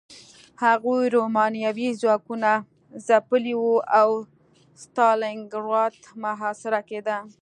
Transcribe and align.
هغوی 0.63 1.03
رومانیايي 1.17 1.89
ځواکونه 2.01 2.51
ځپلي 3.07 3.55
وو 3.57 3.75
او 3.99 4.09
ستالینګراډ 4.83 5.95
محاصره 6.23 6.81
کېده 6.89 7.17